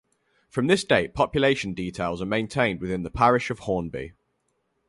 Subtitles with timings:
[0.49, 4.13] From this date population details are maintained within the parish of Hornby.